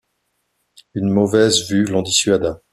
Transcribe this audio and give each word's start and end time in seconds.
Une 0.95 1.11
mauvaise 1.11 1.69
vue 1.69 1.85
l'en 1.85 2.01
dissuada. 2.01 2.63